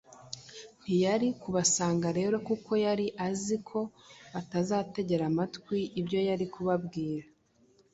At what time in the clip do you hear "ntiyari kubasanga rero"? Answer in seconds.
0.81-2.35